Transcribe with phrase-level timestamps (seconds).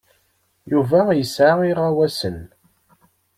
[0.71, 2.37] Yuba yesɛa iɣawasen.